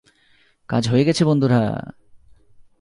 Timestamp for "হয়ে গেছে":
0.87-1.23